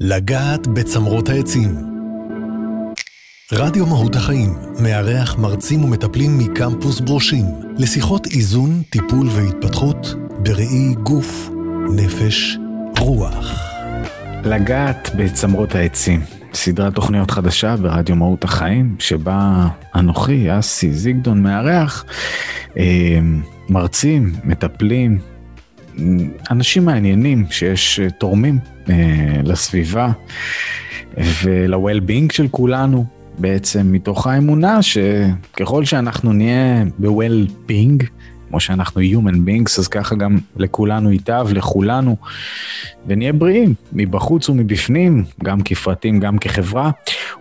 [0.00, 1.74] לגעת בצמרות העצים.
[3.52, 7.44] רדיו מהות החיים מארח מרצים ומטפלים מקמפוס ברושים
[7.78, 11.50] לשיחות איזון, טיפול והתפתחות בראי גוף,
[11.96, 12.58] נפש,
[12.98, 13.60] רוח.
[14.44, 16.20] לגעת בצמרות העצים,
[16.54, 22.04] סדרת תוכניות חדשה ברדיו מהות החיים, שבה אנוכי, אסי זיגדון, מארח
[22.78, 23.18] אה,
[23.68, 25.18] מרצים, מטפלים,
[26.50, 28.58] אנשים מעניינים שיש אה, תורמים
[28.90, 30.12] אה, לסביבה
[31.16, 33.06] ול-well-being של כולנו,
[33.38, 38.04] בעצם מתוך האמונה שככל שאנחנו נהיה ב-well-being,
[38.48, 42.16] כמו שאנחנו human beings, אז ככה גם לכולנו ייטב, לכולנו,
[43.06, 46.90] ונהיה בריאים, מבחוץ ומבפנים, גם כפרטים, גם כחברה.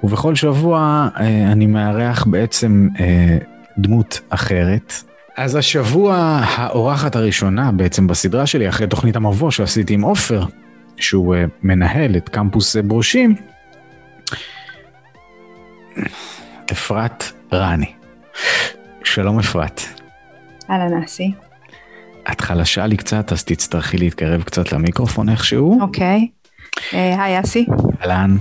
[0.04, 3.38] ובכל שבוע אה, אני מארח בעצם אה,
[3.78, 4.94] דמות אחרת.
[5.38, 6.16] אז השבוע
[6.46, 10.44] האורחת הראשונה בעצם בסדרה שלי, אחרי תוכנית המבוא שעשיתי עם עופר,
[10.98, 13.36] שהוא אה, מנהל את קמפוס ברושים,
[16.72, 17.92] אפרת רני.
[19.04, 19.82] שלום אפרת.
[20.70, 21.32] אהלן אסי.
[22.32, 25.82] את חלשה לי קצת, אז תצטרכי להתקרב קצת למיקרופון איכשהו.
[25.82, 26.28] אוקיי.
[26.94, 27.66] אה, היי אסי.
[28.02, 28.38] אהלן.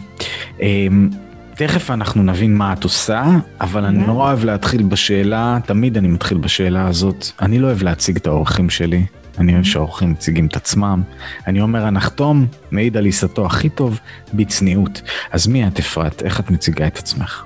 [1.57, 3.25] תכף אנחנו נבין מה את עושה,
[3.61, 8.17] אבל אני נורא אוהב להתחיל בשאלה, תמיד אני מתחיל בשאלה הזאת, אני לא אוהב להציג
[8.17, 9.07] את האורחים שלי,
[9.39, 11.03] אני אוהב שהאורחים מציגים את עצמם.
[11.47, 14.01] אני אומר, הנחתום מעיד על עיסתו הכי טוב
[14.35, 15.03] בצניעות.
[15.33, 16.23] אז מי את אפרת?
[16.23, 17.45] איך את מציגה את עצמך?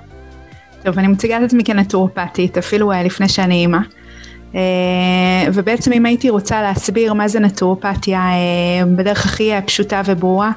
[0.83, 3.79] טוב, אני מציגה את עצמי כנטורופטית, אפילו אה, לפני שאני אימא.
[4.55, 4.61] אה,
[5.53, 10.51] ובעצם אם הייתי רוצה להסביר מה זה נטורופתיה אה, בדרך הכי פשוטה וברורה,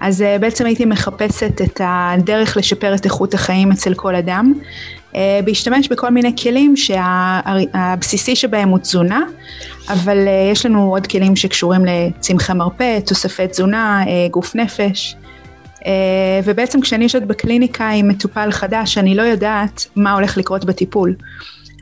[0.00, 4.52] אז בעצם הייתי מחפשת את הדרך לשפר את איכות החיים אצל כל אדם,
[5.44, 9.20] בהשתמש בכל מיני כלים שהבסיסי שבהם הוא תזונה,
[9.88, 10.18] אבל
[10.52, 15.16] יש לנו עוד כלים שקשורים לצמחי מרפא, תוספי תזונה, גוף נפש.
[16.44, 21.14] ובעצם כשאני יושבת בקליניקה עם מטופל חדש, אני לא יודעת מה הולך לקרות בטיפול.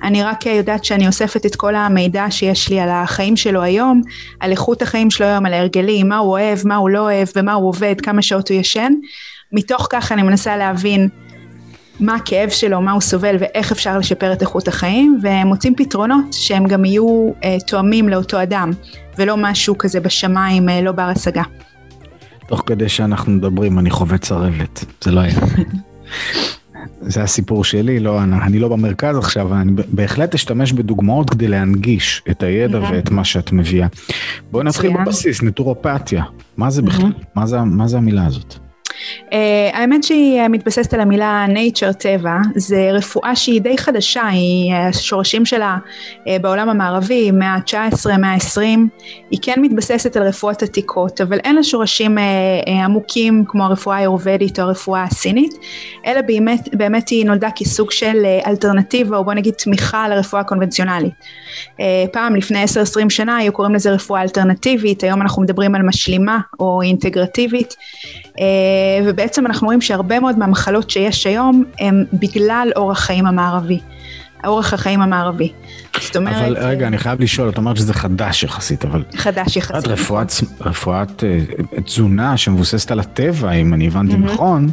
[0.03, 4.03] אני רק יודעת שאני אוספת את כל המידע שיש לי על החיים שלו היום,
[4.41, 7.53] על איכות החיים שלו היום, על ההרגלים, מה הוא אוהב, מה הוא לא אוהב, במה
[7.53, 8.93] הוא עובד, כמה שעות הוא ישן.
[9.53, 11.09] מתוך כך אני מנסה להבין
[12.01, 16.67] מה הכאב שלו, מה הוא סובל ואיך אפשר לשפר את איכות החיים, ומוצאים פתרונות שהם
[16.67, 18.71] גם יהיו אה, תואמים לאותו אדם,
[19.19, 21.43] ולא משהו כזה בשמיים אה, לא בר השגה.
[22.49, 25.35] תוך כדי שאנחנו מדברים אני חווה צרבת, זה לא היה.
[27.01, 32.23] זה הסיפור שלי, לא, אני, אני לא במרכז עכשיו, אני בהחלט אשתמש בדוגמאות כדי להנגיש
[32.31, 32.93] את הידע mm-hmm.
[32.93, 33.87] ואת מה שאת מביאה.
[34.51, 36.25] בואי נתחיל בבסיס, נטורופתיה.
[36.57, 37.11] מה זה בכלל?
[37.11, 37.25] Mm-hmm.
[37.35, 38.59] מה, זה, מה זה המילה הזאת?
[39.31, 39.35] Uh,
[39.73, 44.89] האמת שהיא אה, מתבססת על המילה nature טבע, זה רפואה שהיא די חדשה, היא, אה,
[44.89, 45.79] השורשים שלה
[46.15, 48.79] uh, בעולם המערבי, מאה ה-19, מאה ה-20,
[49.31, 53.97] היא כן מתבססת על רפואות עתיקות, אבל אין לה שורשים uh, uh, עמוקים כמו הרפואה
[53.97, 55.55] האירובדית או הרפואה הסינית,
[56.07, 61.13] אלא באמת, באמת היא נולדה כסוג של uh, אלטרנטיבה, או בוא נגיד תמיכה לרפואה הקונבנציונלית.
[61.71, 61.83] Uh,
[62.13, 62.67] פעם, לפני 10-20
[63.09, 67.75] שנה, היו קוראים לזה רפואה אלטרנטיבית, היום אנחנו מדברים על משלימה או אינטגרטיבית.
[68.83, 73.81] Uh, ובעצם אנחנו רואים שהרבה מאוד מהמחלות שיש היום הם בגלל אורח חיים המערבי,
[74.45, 75.53] אורח החיים המערבי.
[76.01, 76.37] זאת אומרת...
[76.37, 79.05] אבל רגע, אני חייב לשאול, את אומרת שזה חדש יחסית, אבל...
[79.17, 79.89] חדש יחסית.
[79.89, 81.39] רפואת, רפואת אה,
[81.85, 84.71] תזונה שמבוססת על הטבע, אם אני הבנתי נכון,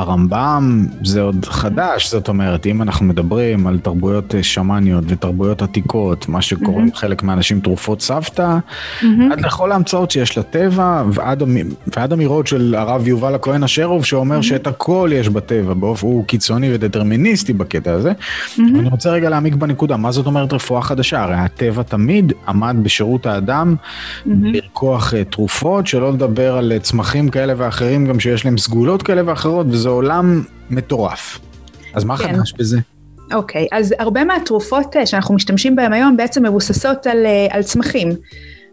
[0.00, 6.28] הרמב"ם זה עוד חדש, זאת אומרת, אם אנחנו מדברים על תרבויות אה, שמאניות ותרבויות עתיקות,
[6.28, 6.96] מה שקוראים mm-hmm.
[6.96, 8.58] חלק מהאנשים תרופות סבתא,
[9.00, 9.04] mm-hmm.
[9.32, 11.42] עד לכל ההמצאות שיש לטבע, ועד,
[11.96, 14.42] ועד אמירות של הרב יובל הכהן אשרוב, שאומר mm-hmm.
[14.42, 18.12] שאת הכל יש בטבע, באופן, הוא קיצוני ודטרמיניסטי בקטע הזה.
[18.12, 18.60] Mm-hmm.
[18.60, 21.22] אני רוצה רגע להעמיק בנקודה, מה זאת אומרת רפואה חדשה?
[21.22, 24.28] הרי הטבע תמיד עמד בשירות האדם, mm-hmm.
[24.42, 29.22] לרקוח uh, תרופות, שלא לדבר על uh, צמחים כאלה ואחרים, גם שיש להם סגולות כאלה
[29.26, 31.38] ואחרות, וזה עולם מטורף.
[31.94, 32.36] אז מה כן.
[32.36, 32.78] חדש בזה?
[33.34, 37.62] אוקיי, okay, אז הרבה מהתרופות אה, שאנחנו משתמשים בהן היום בעצם מבוססות על, אה, על
[37.62, 38.08] צמחים.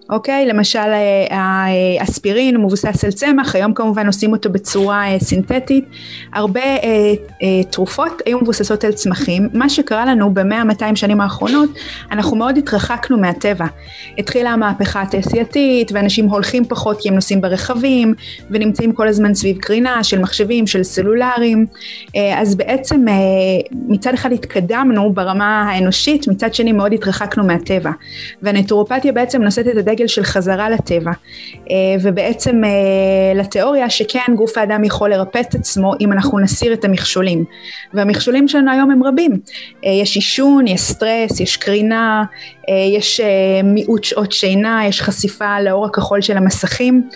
[0.09, 0.45] אוקיי?
[0.45, 1.65] למשל אה,
[1.99, 5.85] האספירין הוא מבוסס על צמח, היום כמובן עושים אותו בצורה אה, סינתטית.
[6.33, 6.77] הרבה אה,
[7.43, 9.49] אה, תרופות היו מבוססות על צמחים.
[9.53, 11.69] מה שקרה לנו במאה 200 שנים האחרונות,
[12.11, 13.65] אנחנו מאוד התרחקנו מהטבע.
[14.17, 18.13] התחילה המהפכה התעשייתית, ואנשים הולכים פחות כי הם נוסעים ברכבים,
[18.51, 21.65] ונמצאים כל הזמן סביב קרינה של מחשבים, של סלולריים.
[22.15, 23.13] אה, אז בעצם אה,
[23.87, 27.91] מצד אחד התקדמנו ברמה האנושית, מצד שני מאוד התרחקנו מהטבע.
[28.41, 31.11] והנטורופתיה בעצם נושאת את הדגל רגל של חזרה לטבע.
[32.01, 32.61] ובעצם
[33.35, 37.45] לתיאוריה שכן גוף האדם יכול לרפא את עצמו אם אנחנו נסיר את המכשולים.
[37.93, 39.39] והמכשולים שלנו היום הם רבים.
[39.83, 42.23] יש עישון, יש סטרס, יש קרינה,
[42.97, 43.21] יש
[43.63, 47.09] מיעוט שעות שינה, יש חשיפה לאור הכחול של המסכים.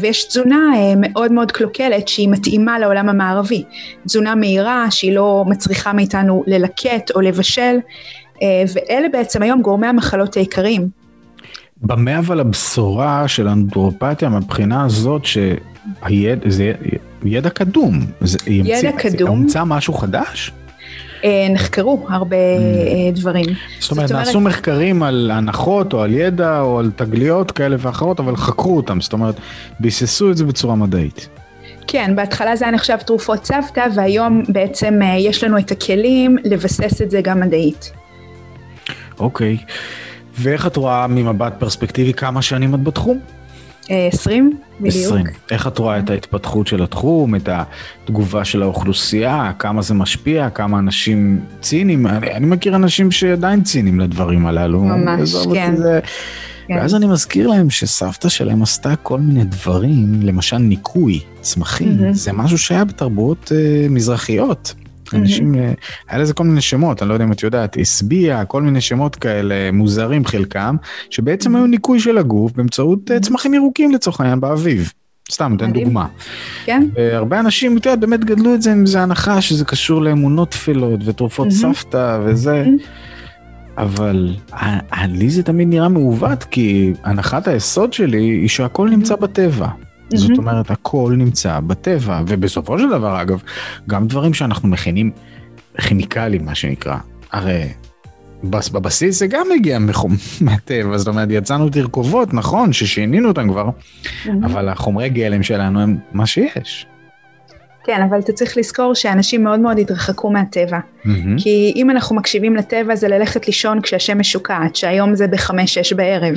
[0.00, 3.64] ויש תזונה מאוד מאוד קלוקלת שהיא מתאימה לעולם המערבי.
[4.06, 7.76] תזונה מהירה שהיא לא מצריכה מאיתנו ללקט או לבשל,
[8.74, 11.01] ואלה בעצם היום גורמי המחלות העיקריים.
[11.82, 16.72] במה אבל הבשורה של אנדרופתיה מבחינה הזאת שהידע זה
[17.24, 20.52] ידע קדום, זה ידע ימצא, קדום, הומצא משהו חדש?
[21.50, 23.16] נחקרו הרבה mm.
[23.16, 23.44] דברים.
[23.44, 27.76] זאת אומרת, זאת אומרת, נעשו מחקרים על הנחות או על ידע או על תגליות כאלה
[27.78, 29.34] ואחרות, אבל חקרו אותם, זאת אומרת,
[29.80, 31.28] ביססו את זה בצורה מדעית.
[31.86, 37.10] כן, בהתחלה זה היה נחשב תרופות סבתא, והיום בעצם יש לנו את הכלים לבסס את
[37.10, 37.92] זה גם מדעית.
[39.18, 39.58] אוקיי,
[40.38, 43.20] ואיך את רואה ממבט פרספקטיבי כמה שנים את בתחום?
[43.88, 45.06] 20, בדיוק.
[45.06, 45.26] 20.
[45.50, 50.78] איך את רואה את ההתפתחות של התחום, את התגובה של האוכלוסייה, כמה זה משפיע, כמה
[50.78, 54.80] אנשים ציניים, אני, אני מכיר אנשים שעדיין ציניים לדברים הללו.
[54.80, 55.76] ממש, כן.
[55.76, 56.00] זה,
[56.68, 56.74] כן.
[56.74, 62.12] ואז אני מזכיר להם שסבתא שלהם עשתה כל מיני דברים, למשל ניקוי, צמחים, mm-hmm.
[62.12, 64.74] זה משהו שהיה בתרבויות uh, מזרחיות.
[65.14, 65.72] אנשים, אה,
[66.08, 69.16] היה לזה כל מיני שמות, אני לא יודע אם את יודעת, הסביע, כל מיני שמות
[69.16, 70.76] כאלה מוזרים חלקם,
[71.10, 74.92] שבעצם היו ניקוי של הגוף באמצעות אה, צמחים ירוקים לצורך העניין באביב.
[75.30, 76.06] סתם, אתן דוגמה.
[76.64, 76.86] כן.
[77.12, 81.00] הרבה אנשים, את יודעת, באמת גדלו את זה עם איזה הנחה שזה קשור לאמונות תפילות
[81.04, 82.64] ותרופות סבתא וזה.
[83.78, 84.34] אבל
[85.08, 89.68] לי זה תמיד נראה מעוות, כי הנחת היסוד שלי היא שהכל נמצא בטבע.
[90.14, 93.42] זאת אומרת, הכל נמצא בטבע, ובסופו של דבר, אגב,
[93.88, 95.10] גם דברים שאנחנו מכינים
[95.80, 96.96] כימיקלים, מה שנקרא,
[97.32, 97.68] הרי
[98.44, 99.78] בבסיס זה גם מגיע
[100.40, 103.70] מהטבע, זאת אומרת, יצאנו תרכובות, נכון, ששינינו אותן כבר,
[104.44, 106.86] אבל החומרי גלם שלנו הם מה שיש.
[107.84, 110.78] כן, אבל אתה צריך לזכור שאנשים מאוד מאוד התרחקו מהטבע.
[110.78, 111.08] Mm-hmm.
[111.42, 116.34] כי אם אנחנו מקשיבים לטבע זה ללכת לישון כשהשמש שוקעת, שהיום זה בחמש-שש בערב.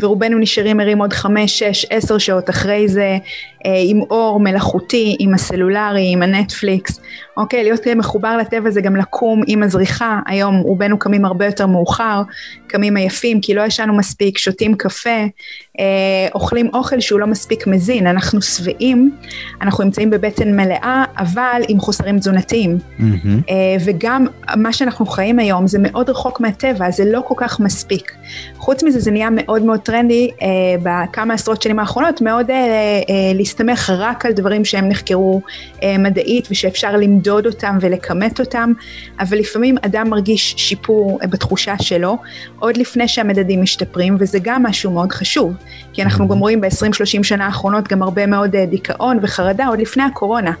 [0.00, 3.18] ורובנו נשארים ערים עוד חמש, שש, עשר שעות אחרי זה,
[3.66, 7.00] אה, עם אור מלאכותי, עם הסלולרי, עם הנטפליקס.
[7.36, 12.22] אוקיי, להיות מחובר לטבע זה גם לקום עם הזריחה, היום רובנו קמים הרבה יותר מאוחר,
[12.66, 15.10] קמים עייפים כי לא ישנו מספיק, שותים קפה,
[15.80, 19.10] אה, אוכלים אוכל שהוא לא מספיק מזין, אנחנו שבעים,
[19.62, 20.75] אנחנו נמצאים בבטן מלאה,
[21.18, 22.78] אבל עם חוסרים תזונתיים.
[22.78, 23.52] Mm-hmm.
[23.84, 24.26] וגם
[24.56, 28.12] מה שאנחנו חיים היום זה מאוד רחוק מהטבע, זה לא כל כך מספיק.
[28.58, 30.48] חוץ מזה זה נהיה מאוד מאוד טרנדי אה,
[30.82, 33.00] בכמה עשרות שנים האחרונות, מאוד אה,
[33.34, 35.40] להסתמך רק על דברים שהם נחקרו
[35.98, 38.72] מדעית ושאפשר למדוד אותם ולכמת אותם,
[39.20, 42.16] אבל לפעמים אדם מרגיש שיפור בתחושה שלו,
[42.58, 45.54] עוד לפני שהמדדים משתפרים, וזה גם משהו מאוד חשוב,
[45.92, 46.28] כי אנחנו mm-hmm.
[46.28, 50.52] גם רואים ב-20-30 שנה האחרונות גם הרבה מאוד דיכאון וחרדה, עוד לפני הקורונה,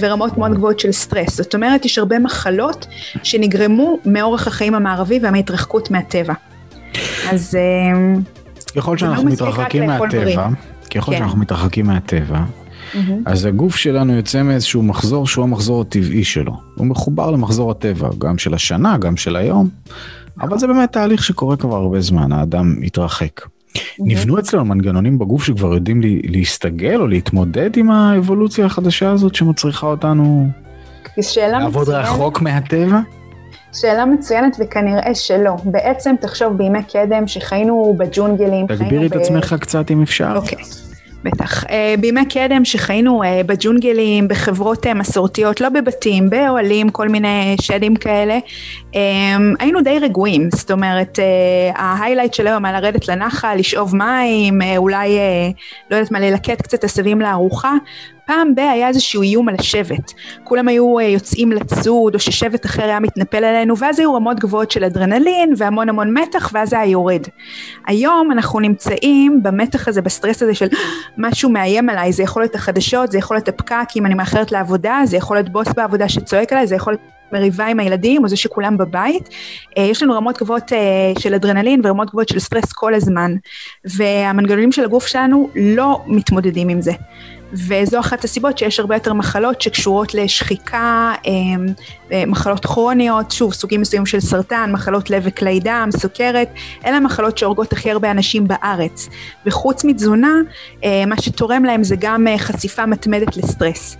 [0.00, 1.36] ורמות מאוד גבוהות של סטרס.
[1.36, 2.86] זאת אומרת, יש הרבה מחלות
[3.22, 6.34] שנגרמו מאורח החיים המערבי ומההתרחקות מהטבע.
[7.30, 7.54] אז...
[7.54, 8.20] אה,
[8.76, 10.48] ככל שאנחנו לא מתרחקים מהטבע,
[10.94, 11.18] ככל כן.
[11.18, 12.98] שאנחנו מתרחקים מהטבע, mm-hmm.
[13.26, 16.52] אז הגוף שלנו יוצא מאיזשהו מחזור שהוא המחזור הטבעי שלו.
[16.74, 19.68] הוא מחובר למחזור הטבע, גם של השנה, גם של היום,
[20.40, 23.40] אבל זה באמת תהליך שקורה כבר הרבה זמן, האדם מתרחק.
[23.78, 23.80] Mm-hmm.
[23.98, 29.86] נבנו אצלנו מנגנונים בגוף שכבר יודעים לי, להסתגל או להתמודד עם האבולוציה החדשה הזאת שמצריכה
[29.86, 30.48] אותנו
[31.36, 31.98] לעבוד מצוין.
[31.98, 33.00] רחוק מהטבע?
[33.72, 35.56] שאלה מצוינת וכנראה שלא.
[35.64, 38.66] בעצם תחשוב בימי קדם שחיינו בג'ונגלים.
[38.66, 39.18] תגבירי את ב...
[39.18, 40.32] עצמך קצת אם אפשר.
[40.36, 40.58] אוקיי.
[41.24, 41.64] בטח.
[41.64, 41.68] Uh,
[42.00, 48.38] בימי קדם שחיינו uh, בג'ונגלים, בחברות uh, מסורתיות, לא בבתים, באוהלים, כל מיני שדים כאלה,
[49.58, 50.48] היינו די רגועים.
[50.52, 51.18] זאת אומרת,
[51.74, 55.18] ההיילייט של היום היה לרדת לנחל, לשאוב מים, אולי,
[55.90, 57.72] לא יודעת מה, ללקט קצת עשבים לארוחה,
[58.26, 60.12] פעם ב- היה איזשהו איום על השבט.
[60.44, 64.70] כולם היו uh, יוצאים לצוד, או ששבט אחר היה מתנפל עלינו, ואז היו רמות גבוהות
[64.70, 67.22] של אדרנלין, והמון המון מתח, ואז זה היה יורד.
[67.86, 70.68] היום אנחנו נמצאים במתח הזה, בסטרס הזה של
[71.18, 75.00] משהו מאיים עליי, זה יכול להיות החדשות, זה יכול להיות הפקק אם אני מאחרת לעבודה,
[75.04, 78.36] זה יכול להיות בוס בעבודה שצועק עליי, זה יכול להיות מריבה עם הילדים, או זה
[78.36, 79.28] שכולם בבית.
[79.28, 83.34] Uh, יש לנו רמות גבוהות uh, של אדרנלין ורמות גבוהות של סטרס כל הזמן,
[83.84, 86.92] והמנגנונים של הגוף שלנו לא מתמודדים עם זה.
[87.54, 94.06] וזו אחת הסיבות שיש הרבה יותר מחלות שקשורות לשחיקה, אה, מחלות כרוניות, שוב, סוגים מסוימים
[94.06, 96.48] של סרטן, מחלות לב וכלי דם, סוכרת,
[96.86, 99.08] אלה המחלות שהורגות הכי הרבה אנשים בארץ.
[99.46, 100.34] וחוץ מתזונה,
[100.84, 103.96] אה, מה שתורם להם זה גם אה, חשיפה מתמדת לסטרס.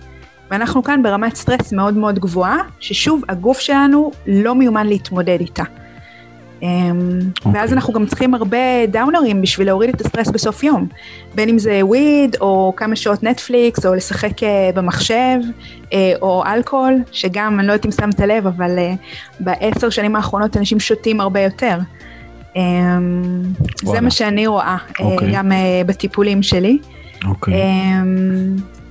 [0.51, 5.63] ואנחנו כאן ברמת סטרס מאוד מאוד גבוהה, ששוב, הגוף שלנו לא מיומן להתמודד איתה.
[6.61, 6.65] Okay.
[7.45, 7.73] ואז אוקיי.
[7.73, 10.87] אנחנו גם צריכים הרבה דאונרים בשביל להוריד את הסטרס בסוף יום,
[11.35, 15.37] בין אם זה וויד או כמה שעות נטפליקס או לשחק אה, במחשב
[15.93, 18.93] אה, או אלכוהול, שגם אני לא יודעת אם שמת לב אבל אה,
[19.39, 21.77] בעשר שנים האחרונות אנשים שותים הרבה יותר.
[23.83, 25.03] זה מה שאני רואה okay.
[25.03, 25.31] אוקיי.
[25.33, 25.51] גם
[25.85, 26.77] בטיפולים שלי.
[27.23, 27.51] Okay.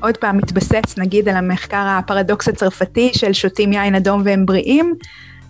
[0.04, 4.94] עוד פעם מתבסס נגיד על המחקר הפרדוקס הצרפתי של שותים יין אדום והם בריאים,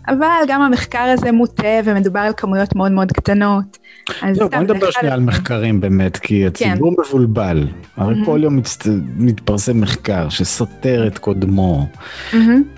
[0.08, 3.78] אבל גם המחקר הזה מוטה ומדובר על כמויות מאוד מאוד קטנות.
[4.22, 7.02] לא, בוא נדבר שנייה על מחקרים באמת, כי הציבור כן.
[7.02, 7.66] מבולבל.
[7.96, 8.58] הרי כל יום
[9.16, 11.88] מתפרסם מחקר שסותר את קודמו,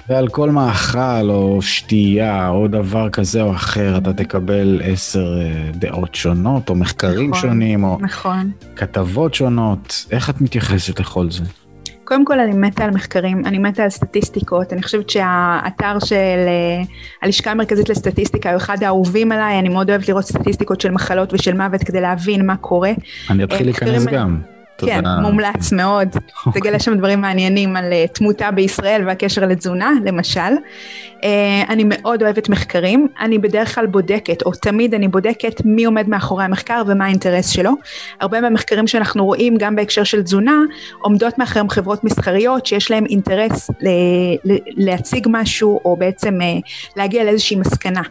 [0.08, 6.14] ועל כל מאכל או שתייה או דבר כזה או אחר, אתה תקבל עשר אה, דעות
[6.14, 8.50] שונות, או מחקרים נכון, שונים, או נכון.
[8.76, 10.06] כתבות שונות.
[10.10, 11.44] איך את מתייחסת לכל זה?
[12.06, 16.82] קודם כל אני מתה על מחקרים, אני מתה על סטטיסטיקות, אני חושבת שהאתר של אה,
[17.22, 21.54] הלשכה המרכזית לסטטיסטיקה הוא אחד האהובים עליי, אני מאוד אוהבת לראות סטטיסטיקות של מחלות ושל
[21.54, 22.92] מוות כדי להבין מה קורה.
[23.30, 24.55] אני אתחיל להיכנס גם.
[24.78, 26.08] כן, מומלץ מאוד.
[26.46, 26.62] אוקיי.
[26.62, 30.40] תגלה שם דברים מעניינים על אה, תמותה בישראל והקשר לתזונה, למשל.
[31.24, 36.08] אה, אני מאוד אוהבת מחקרים, אני בדרך כלל בודקת, או תמיד אני בודקת מי עומד
[36.08, 37.72] מאחורי המחקר ומה האינטרס שלו.
[38.20, 40.56] הרבה מהמחקרים שאנחנו רואים, גם בהקשר של תזונה,
[41.00, 43.70] עומדות מאחוריהם חברות מסחריות שיש להם אינטרס
[44.76, 46.46] להציג משהו, או בעצם אה,
[46.96, 48.02] להגיע לאיזושהי מסקנה.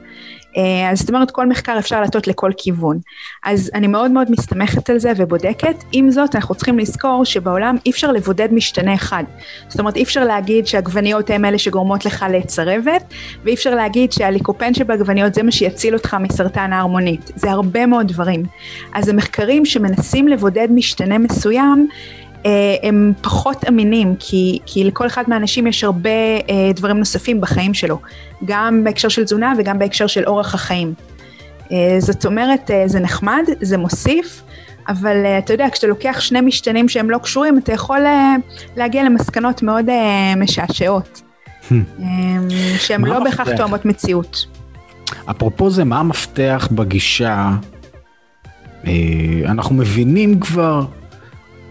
[0.58, 3.00] אה, אז זאת אומרת כל מחקר אפשר להטות לכל כיוון.
[3.44, 7.92] אז אני מאוד מאוד מסתמכת על זה ובודקת, עם זאת אנחנו צריכים לזכור שבעולם אי
[7.92, 9.24] אפשר לבודד משתנה אחד.
[9.68, 14.74] זאת אומרת אי אפשר להגיד שהעגבניות הן אלה שגורמות לך לצרבת, ואי אפשר להגיד שהליקופן
[14.74, 17.32] שבעגבניות זה מה שיציל אותך מסרטן ההרמונית.
[17.36, 18.44] זה הרבה מאוד דברים.
[18.94, 21.88] אז המחקרים שמנסים לבודד משתנה מסוים,
[22.84, 28.00] הם פחות אמינים, כי, כי לכל אחד מהאנשים יש הרבה אה, דברים נוספים בחיים שלו,
[28.46, 30.94] גם בהקשר של תזונה וגם בהקשר של אורח החיים.
[31.72, 34.42] אה, זאת אומרת, זה נחמד, זה מוסיף,
[34.88, 38.00] אבל אתה יודע, כשאתה לוקח שני משתנים שהם לא קשורים, אתה יכול
[38.76, 39.86] להגיע למסקנות מאוד
[40.38, 41.22] משעשעות,
[41.70, 41.74] hmm.
[42.80, 44.46] שהן לא בהכרח תואמות מציאות.
[45.26, 47.52] אפרופו זה, מה המפתח בגישה?
[49.46, 50.86] אנחנו מבינים כבר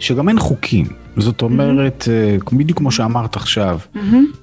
[0.05, 0.87] שגם אין חוקים.
[1.17, 2.57] זאת אומרת, mm-hmm.
[2.57, 3.99] בדיוק כמו שאמרת עכשיו, mm-hmm.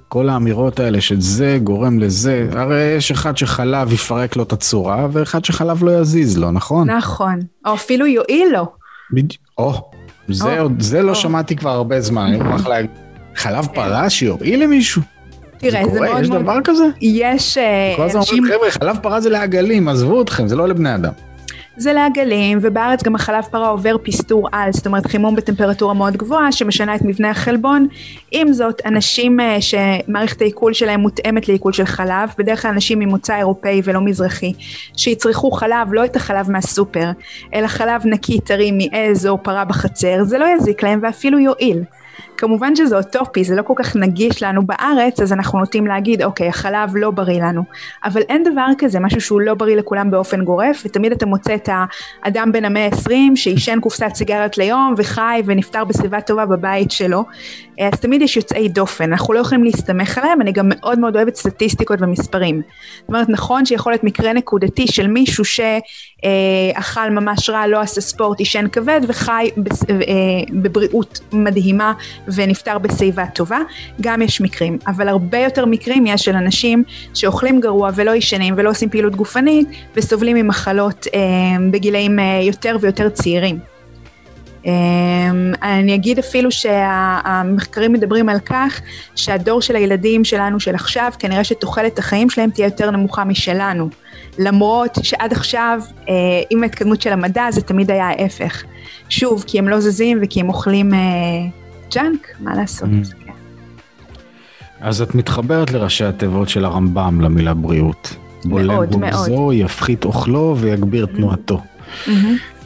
[0.07, 5.07] כל האמירות האלה של זה גורם לזה, הרי יש אחד שחלב יפרק לו את הצורה,
[5.11, 6.89] ואחד שחלב לא יזיז לו, נכון?
[6.89, 8.65] נכון, או אפילו יועיל לו.
[9.13, 9.91] בדיוק, או,
[10.27, 11.15] זה, או, זה לא או.
[11.15, 12.91] שמעתי כבר הרבה זמן, אני מוכרח להגיד,
[13.35, 13.75] חלב כן.
[13.75, 15.01] פרה שיועיל למישהו?
[15.57, 16.41] תראה, זה, זה מאוד יש מאוד...
[16.41, 16.83] דבר כזה?
[17.01, 17.57] יש...
[17.57, 21.11] אה, כל הזמן אומרים, חבר'ה, חלב פרה זה לעגלים, עזבו אתכם, זה לא לבני אדם.
[21.77, 26.51] זה לעגלים, ובארץ גם החלב פרה עובר פסטור על, זאת אומרת חימום בטמפרטורה מאוד גבוהה
[26.51, 27.87] שמשנה את מבנה החלבון.
[28.31, 33.35] עם זאת, אנשים אה, שמערכת העיכול שלהם מותאמת לעיכול של חלב, בדרך כלל אנשים ממוצא
[33.37, 34.53] אירופאי ולא מזרחי,
[34.97, 37.11] שיצרכו חלב, לא את החלב מהסופר,
[37.53, 41.83] אלא חלב נקי טרי מעז או פרה בחצר, זה לא יזיק להם ואפילו יועיל.
[42.41, 46.47] כמובן שזה אוטופי, זה לא כל כך נגיש לנו בארץ, אז אנחנו נוטים להגיד, אוקיי,
[46.47, 47.63] החלב לא בריא לנו.
[48.03, 51.69] אבל אין דבר כזה, משהו שהוא לא בריא לכולם באופן גורף, ותמיד אתה מוצא את
[52.23, 57.23] האדם בן המאה ה-20 שעישן קופסת סיגריות ליום וחי ונפטר בסביבה טובה בבית שלו.
[57.81, 61.35] אז תמיד יש יוצאי דופן, אנחנו לא יכולים להסתמך עליהם, אני גם מאוד מאוד אוהבת
[61.35, 62.61] סטטיסטיקות ומספרים.
[62.99, 68.39] זאת אומרת, נכון שיכול להיות מקרה נקודתי של מישהו שאכל ממש רע, לא עשה ספורט,
[68.39, 69.49] עישן כבד וחי
[69.89, 69.95] אה,
[70.51, 71.93] בבריאות מדהימה
[72.35, 73.59] ונפטר בשיבה טובה,
[74.01, 76.83] גם יש מקרים, אבל הרבה יותר מקרים יש של אנשים
[77.13, 81.19] שאוכלים גרוע ולא ישנים ולא עושים פעילות גופנית וסובלים ממחלות אה,
[81.71, 83.59] בגילאים אה, יותר ויותר צעירים.
[84.67, 88.81] אה, אני אגיד אפילו שהמחקרים מדברים על כך
[89.15, 93.89] שהדור של הילדים שלנו של עכשיו, כנראה שתוחלת החיים שלהם תהיה יותר נמוכה משלנו.
[94.39, 96.13] למרות שעד עכשיו, אה,
[96.49, 98.63] עם ההתקדמות של המדע, זה תמיד היה ההפך.
[99.09, 100.99] שוב, כי הם לא זזים וכי הם אוכלים אה,
[101.93, 102.89] ג'אנק, מה לעשות?
[102.89, 103.25] Mm.
[103.25, 103.31] כן.
[104.81, 108.15] אז את מתחברת לראשי התיבות של הרמב"ם למילה בריאות.
[108.45, 109.13] מאוד, מאוד.
[109.13, 111.17] זו יפחית אוכלו ויגביר mm-hmm.
[111.17, 111.61] תנועתו.
[112.05, 112.09] Mm-hmm.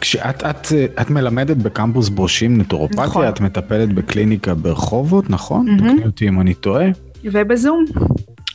[0.01, 0.67] כשאת את,
[1.01, 3.27] את מלמדת בקמפוס ברושים נטורופתיה, נכון.
[3.27, 5.67] את מטפלת בקליניקה ברחובות, נכון?
[5.67, 5.77] Mm-hmm.
[5.77, 6.86] תקני אותי אם אני טועה.
[7.24, 7.86] ובזום.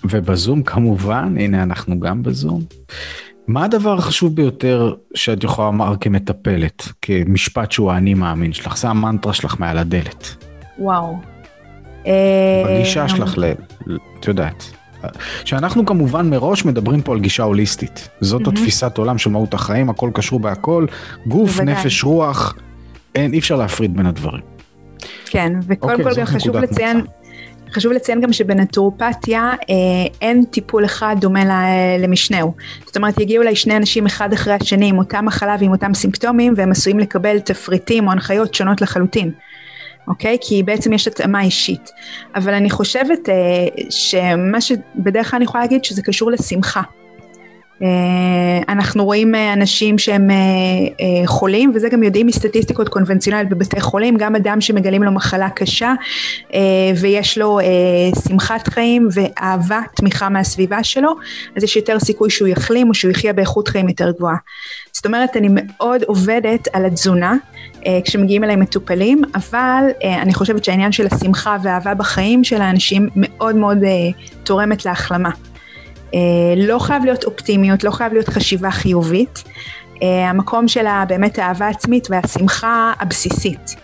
[0.05, 2.63] ובזום כמובן, הנה אנחנו גם בזום.
[3.47, 8.77] מה הדבר החשוב ביותר שאת יכולה לומר כמטפלת, כמשפט שהוא האני מאמין שלך?
[8.77, 10.50] זה המנטרה שלך מעל הדלת.
[10.81, 11.17] וואו.
[12.67, 13.39] בגישה אה, שלך,
[14.21, 14.65] את יודעת.
[15.45, 18.09] שאנחנו כמובן מראש מדברים פה על גישה הוליסטית.
[18.21, 20.87] זאת התפיסת עולם של מהות החיים, הכל קשור בהכל,
[21.27, 22.55] גוף, נפש, רוח,
[23.15, 24.43] אין, אי אפשר להפריד בין הדברים.
[25.27, 27.01] כן, וקודם אוקיי, כל גם חשוב לציין,
[27.73, 29.75] חשוב לציין גם שבנטורופתיה אה,
[30.21, 31.45] אין טיפול אחד דומה
[31.99, 32.55] למשנהו.
[32.87, 36.55] זאת אומרת, יגיעו אליי שני אנשים אחד אחרי השני עם אותה מחלה ועם אותם סימפטומים,
[36.57, 39.31] והם עשויים לקבל תפריטים או הנחיות שונות לחלוטין.
[40.11, 40.37] אוקיי?
[40.41, 41.91] כי בעצם יש התאמה אישית.
[42.35, 43.35] אבל אני חושבת אה,
[43.91, 46.83] שמה שבדרך כלל אני יכולה להגיד שזה קשור לשמחה.
[47.83, 54.17] אה, אנחנו רואים אה, אנשים שהם אה, חולים וזה גם יודעים מסטטיסטיקות קונבנציונליות בבתי חולים
[54.17, 55.95] גם אדם שמגלים לו מחלה קשה
[57.01, 57.59] ויש לו
[58.29, 61.11] שמחת חיים ואהבה תמיכה מהסביבה שלו
[61.57, 64.37] אז יש יותר סיכוי שהוא יחלים או שהוא יחיה באיכות חיים יותר גבוהה.
[64.93, 67.37] זאת אומרת אני מאוד עובדת על התזונה
[68.05, 73.79] כשמגיעים אליי מטופלים אבל אני חושבת שהעניין של השמחה והאהבה בחיים של האנשים מאוד מאוד
[74.45, 75.31] תורמת להחלמה.
[76.15, 79.45] אה, לא חייב להיות אופטימיות, לא חייב להיות חשיבה חיובית.
[80.03, 83.77] אה, המקום של באמת האהבה עצמית והשמחה הבסיסית.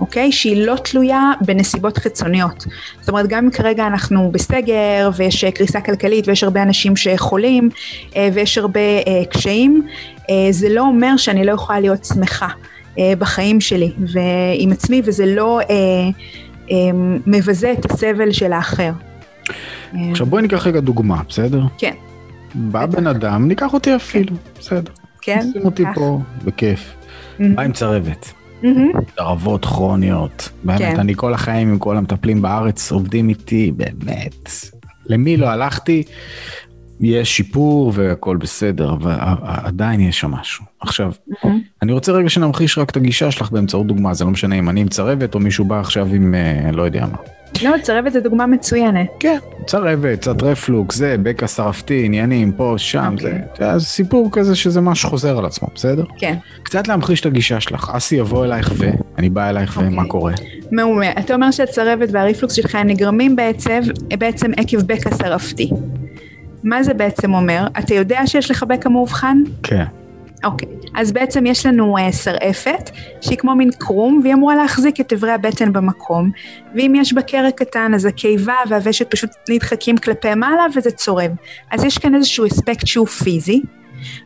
[0.00, 0.32] אוקיי?
[0.32, 2.66] שהיא לא תלויה בנסיבות חיצוניות.
[3.00, 7.70] זאת אומרת, גם אם כרגע אנחנו בסגר ויש קריסה כלכלית ויש הרבה אנשים שחולים
[8.16, 8.80] אה, ויש הרבה
[9.30, 9.86] קשיים,
[10.50, 12.48] זה לא אומר שאני לא יכולה להיות שמחה
[13.18, 15.60] בחיים שלי ועם עצמי וזה לא
[17.26, 18.90] מבזה את הסבל של האחר.
[20.10, 21.62] עכשיו בואי ניקח רגע דוגמה, בסדר?
[21.78, 21.94] כן.
[22.54, 24.92] בא בן אדם, ניקח אותי אפילו, בסדר.
[25.22, 25.40] כן.
[25.52, 26.94] שים אותי פה, בכיף.
[27.38, 28.32] בא עם צרבת.
[29.14, 30.48] תרבות כרוניות.
[30.64, 31.00] באמת, כן.
[31.00, 34.50] אני כל החיים עם כל המטפלים בארץ עובדים איתי, באמת.
[35.06, 36.02] למי לא הלכתי,
[37.00, 40.64] יש שיפור והכל בסדר, אבל עדיין יש שם משהו.
[40.80, 41.12] עכשיו,
[41.82, 44.80] אני רוצה רגע שנמחיש רק את הגישה שלך באמצעות דוגמה, זה לא משנה אם אני
[44.80, 47.16] עם צרבת או מישהו בא עכשיו עם, אה, לא יודע מה.
[47.62, 49.06] לא, צרבת זה דוגמה מצוינת.
[49.20, 53.22] כן, צרבת, קצת רפלוקס, זה, בקע שרפתי, עניינים, פה, שם, okay.
[53.22, 56.04] זה, זה סיפור כזה שזה מה שחוזר על עצמו, בסדר?
[56.18, 56.34] כן.
[56.62, 58.90] קצת להמחיש את הגישה שלך, אסי יבוא אלייך ו...
[59.18, 59.80] אני בא אלייך okay.
[59.80, 60.08] ומה אוקיי.
[60.08, 60.32] קורה?
[60.70, 63.80] מעולה, אתה אומר שהצרבת והרפלוקס שלך נגרמים בעצם,
[64.18, 65.70] בעצם עקב בקע שרפתי.
[66.64, 67.66] מה זה בעצם אומר?
[67.78, 69.38] אתה יודע שיש לך בקע מאובחן?
[69.62, 69.84] כן.
[70.44, 72.90] אוקיי, אז בעצם יש לנו uh, שרעפת
[73.20, 76.30] שהיא כמו מין קרום והיא אמורה להחזיק את אברי הבטן במקום
[76.74, 81.30] ואם יש בה קרק קטן אז הקיבה והוושת פשוט נדחקים כלפי מעלה וזה צורם.
[81.70, 83.62] אז יש כאן איזשהו אספקט שהוא פיזי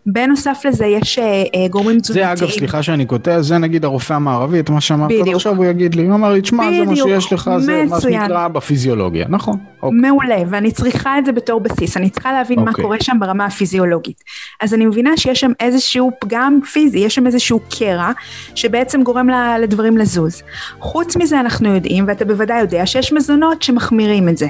[0.07, 2.37] בנוסף לזה יש אה, אה, גורמים תזונתיים.
[2.37, 5.95] זה אגב, סליחה שאני קוטע, זה נגיד הרופא המערבי, את מה שאמרת עכשיו הוא יגיד
[5.95, 9.57] לי, הוא אמר לי, תשמע, זה מה שיש לך, זה מה שנקרא בפיזיולוגיה, נכון.
[9.83, 9.99] אוקיי.
[10.01, 12.85] מעולה, ואני צריכה את זה בתור בסיס, אני צריכה להבין מה אוקיי.
[12.85, 14.25] קורה שם ברמה הפיזיולוגית.
[14.61, 18.11] אז אני מבינה שיש שם איזשהו פגם פיזי, יש שם איזשהו קרע,
[18.55, 19.29] שבעצם גורם
[19.61, 20.43] לדברים לזוז.
[20.81, 24.47] חוץ מזה אנחנו יודעים, ואתה בוודאי יודע, שיש מזונות שמחמירים את זה.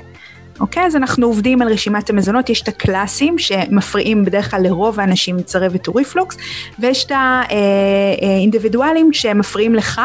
[0.61, 0.87] אוקיי?
[0.87, 5.43] אז אנחנו עובדים על רשימת המזונות, יש את הקלאסים שמפריעים בדרך כלל לרוב האנשים עם
[5.43, 6.37] צרבת וריפלוקס,
[6.79, 10.01] ויש את האינדיבידואלים שמפריעים לך,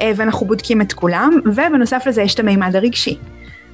[0.00, 3.18] אה, ואנחנו בודקים את כולם, ובנוסף לזה יש את המימד הרגשי.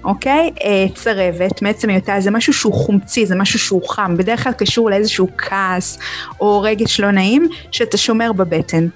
[0.05, 0.51] אוקיי?
[0.65, 4.91] אה, צרבת, מעצם היותה זה משהו שהוא חומצי, זה משהו שהוא חם, בדרך כלל קשור
[4.91, 5.99] לאיזשהו כעס
[6.41, 8.89] או רגש לא נעים שאתה שומר בבטן.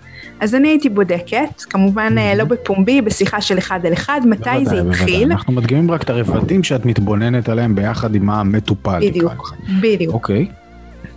[0.42, 2.36] אז אני הייתי בודקת, כמובן mm-hmm.
[2.36, 5.06] לא בפומבי, בשיחה של אחד על אחד, מתי בוודאי, זה התחיל.
[5.06, 5.24] בוודאי.
[5.24, 9.00] אנחנו מדגימים רק את הרבדים שאת מתבוננת עליהם ביחד עם המטופל.
[9.00, 10.14] בדיוק, בדיוק.
[10.14, 10.46] אוקיי.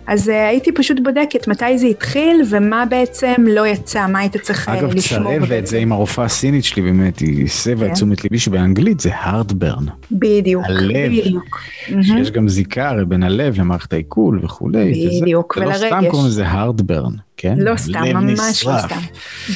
[0.06, 4.68] אז uh, הייתי פשוט בודקת מתי זה התחיל ומה בעצם לא יצא, מה היית צריך
[4.68, 5.32] אגב, לשמור.
[5.36, 7.94] אגב, צרבת זה עם הרופאה הסינית שלי באמת, היא הסבה את כן.
[7.94, 9.84] תשומת ליבי שבאנגלית זה הארדברן.
[10.12, 11.10] בדיוק, הלב.
[11.10, 11.60] בדיוק.
[12.02, 15.08] שיש גם זיקה הרי בין הלב למערכת העיכול וכולי.
[15.20, 15.76] בדיוק, ולרגש.
[15.76, 17.54] זה לא סתם קוראים לזה הארדברן, כן?
[17.58, 19.00] לא סתם, ממש לא סתם.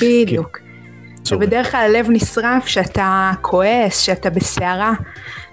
[0.01, 0.59] בדיוק.
[1.31, 4.93] ובדרך כלל הלב נשרף שאתה כועס, שאתה בסערה.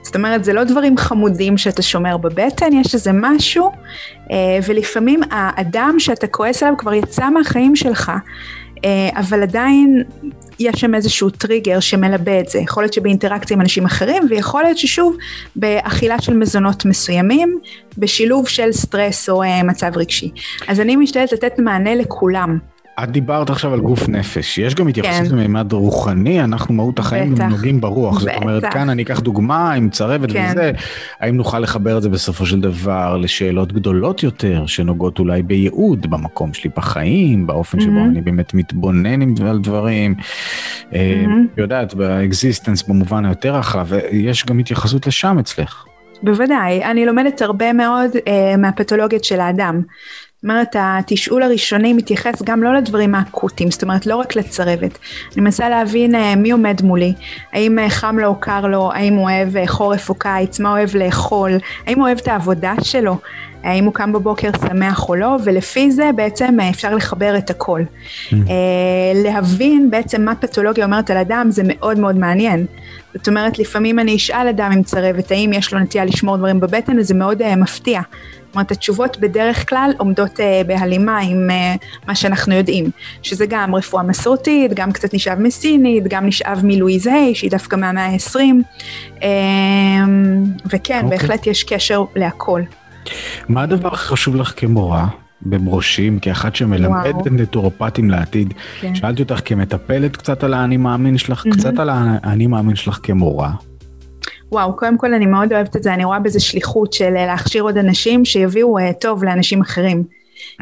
[0.01, 3.71] זאת אומרת, זה לא דברים חמודים שאתה שומר בבטן, יש איזה משהו,
[4.31, 8.11] אה, ולפעמים האדם שאתה כועס עליו כבר יצא מהחיים שלך,
[8.85, 10.03] אה, אבל עדיין
[10.59, 12.59] יש שם איזשהו טריגר שמלבה את זה.
[12.59, 15.17] יכול להיות שבאינטראקציה עם אנשים אחרים, ויכול להיות ששוב,
[15.55, 17.59] באכילה של מזונות מסוימים,
[17.97, 20.31] בשילוב של סטרס או אה, מצב רגשי.
[20.67, 22.57] אז אני משתדלת לתת מענה לכולם.
[23.03, 25.35] את דיברת עכשיו על גוף נפש, יש גם התייחסות כן.
[25.35, 28.33] למימד רוחני, אנחנו מהות החיים בטח, נוגעים ברוח, בטח.
[28.33, 30.47] זאת אומרת כאן אני אקח דוגמה עם צרבת כן.
[30.51, 30.71] וזה,
[31.19, 36.53] האם נוכל לחבר את זה בסופו של דבר לשאלות גדולות יותר, שנוגעות אולי בייעוד, במקום
[36.53, 38.11] שלי בחיים, באופן שבו mm-hmm.
[38.11, 40.15] אני באמת מתבונן על דברים,
[40.91, 40.95] mm-hmm.
[41.57, 45.85] יודעת, ב existence במובן היותר רחב, יש גם התייחסות לשם אצלך.
[46.23, 49.81] בוודאי, אני לומדת הרבה מאוד uh, מהפתולוגיות של האדם.
[50.37, 54.97] זאת אומרת, התשאול הראשוני מתייחס גם לא לדברים האקוטיים, זאת אומרת, לא רק לצרבת.
[55.33, 57.13] אני מנסה להבין uh, מי עומד מולי,
[57.53, 60.69] האם uh, חם לו או קר לו, האם הוא אוהב uh, חורף או קיץ, מה
[60.69, 61.51] הוא אוהב לאכול,
[61.85, 63.17] האם הוא אוהב את העבודה שלו,
[63.63, 67.81] האם הוא קם בבוקר שמח או לא, ולפי זה בעצם אפשר לחבר את הכל.
[68.29, 68.35] Mm.
[69.15, 72.65] להבין בעצם מה פתולוגיה אומרת על אדם זה מאוד מאוד מעניין.
[73.17, 76.99] זאת אומרת, לפעמים אני אשאל אדם עם צרבת, האם יש לו נטייה לשמור דברים בבטן,
[76.99, 78.01] וזה מאוד uh, מפתיע.
[78.45, 82.85] זאת אומרת, התשובות בדרך כלל עומדות uh, בהלימה עם uh, מה שאנחנו יודעים,
[83.21, 88.05] שזה גם רפואה מסורתית, גם קצת נשאב מסינית, גם נשאב מלואיז היי, שהיא דווקא מהמאה
[88.05, 88.35] ה-20,
[89.15, 89.21] uh,
[90.65, 91.03] וכן, okay.
[91.03, 91.09] אוקיי.
[91.09, 92.61] בהחלט יש קשר להכל.
[93.49, 95.07] מה הדבר החשוב לך כמורה?
[95.41, 98.53] בברושים, כאחת שמלמדת נטורופטים לעתיד.
[98.81, 98.95] כן.
[98.95, 101.57] שאלתי אותך כמטפלת קצת על האני מאמין שלך, mm-hmm.
[101.57, 103.51] קצת על האני מאמין שלך כמורה.
[104.51, 107.77] וואו, קודם כל אני מאוד אוהבת את זה, אני רואה בזה שליחות של להכשיר עוד
[107.77, 110.03] אנשים שיביאו uh, טוב לאנשים אחרים.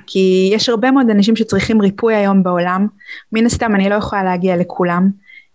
[0.08, 2.88] כי יש הרבה מאוד אנשים שצריכים ריפוי היום בעולם,
[3.32, 5.10] מן הסתם אני לא יכולה להגיע לכולם.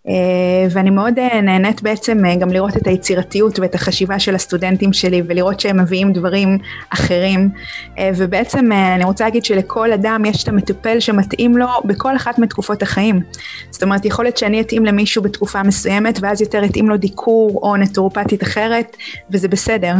[0.08, 4.92] אה, ואני מאוד אה, נהנית בעצם אה, גם לראות את היצירתיות ואת החשיבה של הסטודנטים
[4.92, 6.58] שלי ולראות שהם מביאים דברים
[6.90, 7.50] אחרים
[8.16, 13.20] ובעצם אני רוצה להגיד שלכל אדם יש את המטופל שמתאים לו בכל אחת מתקופות החיים.
[13.70, 17.76] זאת אומרת יכול להיות שאני אתאים למישהו בתקופה מסוימת ואז יותר יתאים לו דיקור או
[17.76, 18.96] נטורופטית אחרת
[19.30, 19.94] וזה בסדר.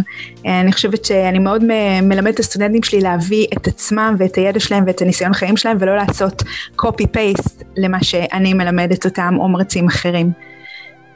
[0.47, 1.65] אני חושבת שאני מאוד
[2.03, 5.97] מלמדת את הסטודנטים שלי להביא את עצמם ואת הידע שלהם ואת הניסיון חיים שלהם ולא
[5.97, 6.43] לעשות
[6.83, 10.33] copy paste למה שאני מלמדת אותם או מרצים אחרים.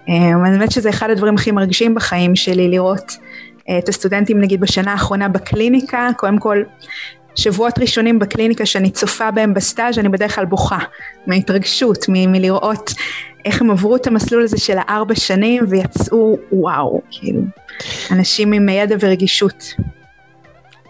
[0.09, 3.17] אה, אני חושבת שזה אחד הדברים הכי מרגשים בחיים שלי, לראות
[3.69, 6.63] אה, את הסטודנטים נגיד בשנה האחרונה בקליניקה, קודם כל
[7.35, 10.79] שבועות ראשונים בקליניקה שאני צופה בהם בסטאז' אני בדרך כלל בוכה
[11.27, 12.91] מהתרגשות, מ- מלראות
[13.45, 17.41] איך הם עברו את המסלול הזה של הארבע שנים ויצאו וואו, כאילו,
[18.11, 19.75] אנשים עם ידע ורגישות.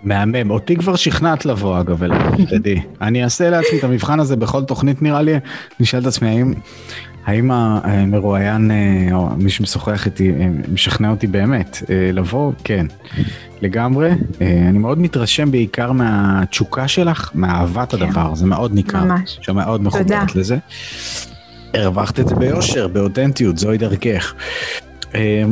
[0.02, 2.02] מהמם, אותי כבר שכנעת לבוא אגב,
[2.50, 2.82] תדעי.
[3.00, 5.40] אני אעשה לעצמי את המבחן הזה בכל תוכנית נראה לי, אני
[5.82, 6.54] אשאל את עצמי האם
[7.26, 12.52] האם המרואיין אה, או מי שמשוחח איתי אה, משכנע אותי באמת אה, לבוא?
[12.64, 12.86] כן,
[13.62, 14.10] לגמרי.
[14.40, 18.02] אני מאוד מתרשם בעיקר מהתשוקה שלך, מאהבת כן.
[18.02, 19.04] הדבר, זה מאוד ניכר.
[19.04, 19.38] ממש.
[19.42, 20.58] שמאוד מחוברת לזה.
[21.74, 24.34] הרווחת את זה ביושר, באותנטיות, זוהי דרכך.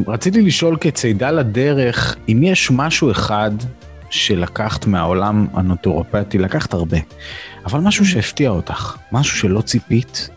[0.07, 3.51] רציתי לשאול כצידה לדרך, אם יש משהו אחד
[4.11, 6.99] שלקחת מהעולם הנוטורופטי, לקחת הרבה,
[7.67, 10.29] אבל משהו שהפתיע אותך, משהו שלא ציפית,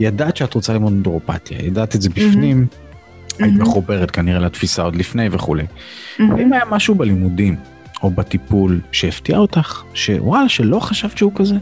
[0.00, 3.44] ידעת שאת רוצה ללמוד אנדרופתיה, ידעת את זה בפנים, mm-hmm.
[3.44, 5.62] היית מחוברת כנראה לתפיסה עוד לפני וכולי.
[5.62, 6.22] Mm-hmm.
[6.36, 7.56] האם היה משהו בלימודים
[8.02, 11.54] או בטיפול שהפתיע אותך, שוואלה, שלא חשבת שהוא כזה?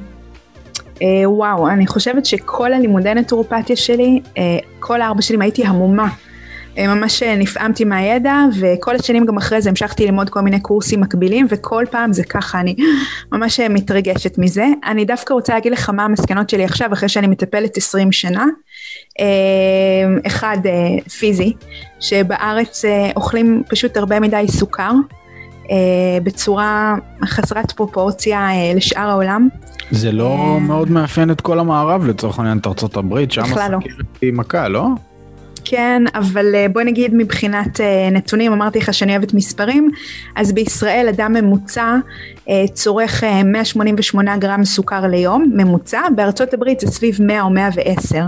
[0.94, 4.38] Uh, וואו, אני חושבת שכל הלימודי נטורופתיה שלי, uh,
[4.78, 6.33] כל הארבע שנים הייתי המומה אה,
[6.78, 11.46] ממש אה, נפעמתי מהידע וכל השנים גם אחרי זה המשכתי ללמוד כל מיני קורסים מקבילים
[11.50, 12.76] וכל פעם זה ככה אני
[13.32, 14.66] ממש אה, מתרגשת מזה.
[14.86, 18.44] אני דווקא רוצה להגיד לך מה המסקנות שלי עכשיו אחרי שאני מטפלת 20 שנה.
[20.26, 20.58] אחד
[21.18, 21.52] פיזי
[22.00, 22.84] שבארץ
[23.16, 24.92] אוכלים פשוט הרבה מדי סוכר
[26.22, 29.48] בצורה חסרת פרופורציה לשאר העולם.
[29.90, 33.46] זה לא מאוד מאפיין את כל המערב לצורך העניין את ארצות הברית, שם לא.
[33.46, 34.88] הסכרת היא מכה, לא?
[35.64, 39.90] כן, אבל אה, בוא נגיד מבחינת אה, נתונים, אמרתי לך שאני אוהבת מספרים,
[40.36, 41.96] אז בישראל אדם ממוצע
[42.48, 48.26] אה, צורך 188 גרם סוכר ליום, ממוצע, בארצות הברית זה סביב 100 או 110.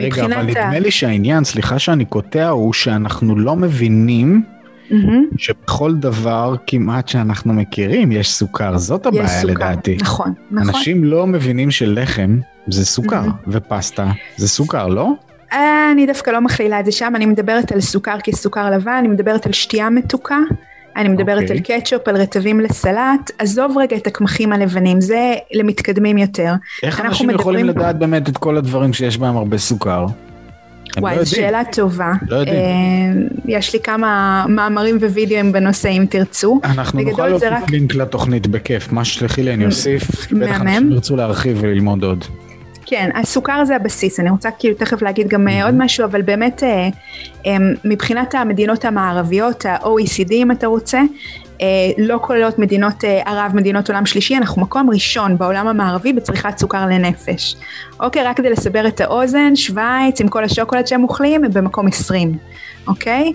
[0.00, 0.78] רגע, אבל נדמה ה...
[0.78, 4.42] לי שהעניין, סליחה שאני קוטע, הוא שאנחנו לא מבינים
[4.90, 5.36] Mm-hmm.
[5.38, 9.96] שבכל דבר כמעט שאנחנו מכירים יש סוכר, זאת הבעיה יש סוכר, לדעתי.
[10.00, 10.68] נכון, נכון.
[10.68, 13.48] אנשים לא מבינים שלחם זה סוכר, mm-hmm.
[13.48, 15.12] ופסטה זה סוכר, לא?
[15.52, 19.46] אני דווקא לא מכלילה את זה שם, אני מדברת על סוכר כסוכר לבן, אני מדברת
[19.46, 20.38] על שתייה מתוקה,
[20.96, 21.58] אני מדברת okay.
[21.58, 21.76] אוקיי.
[21.76, 26.52] על קטשופ, על רטבים לסלט, עזוב רגע את הקמחים הלבנים, זה למתקדמים יותר.
[26.82, 27.40] איך אנשים מדברים...
[27.40, 30.06] יכולים לדעת באמת את כל הדברים שיש בהם הרבה סוכר?
[30.96, 32.12] וואי, לא שאלה טובה.
[32.28, 32.56] לא יודעים.
[32.56, 32.62] אה,
[33.46, 36.60] יש לי כמה מאמרים ווידאוים בנושא אם תרצו.
[36.64, 37.70] אנחנו נוכל להוסיף רק...
[37.70, 40.32] לינק לתוכנית בכיף, מה שתלכי לי אני אוסיף.
[40.32, 42.24] בטח אנשים ירצו להרחיב וללמוד עוד.
[42.90, 45.64] כן, הסוכר זה הבסיס, אני רוצה כאילו תכף להגיד גם mm-hmm.
[45.64, 51.00] עוד משהו, אבל באמת אה, מבחינת המדינות המערביות, ה-OECD אם אתה רוצה,
[51.60, 51.66] אה,
[51.98, 57.56] לא כוללות מדינות ערב, מדינות עולם שלישי, אנחנו מקום ראשון בעולם המערבי בצריכת סוכר לנפש.
[58.00, 62.32] אוקיי, רק כדי לסבר את האוזן, שווייץ עם כל השוקולד שהם אוכלים, הם במקום 20,
[62.88, 63.32] אוקיי?